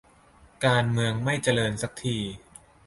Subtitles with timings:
[0.65, 2.17] การเมืองไม่เจริญสักที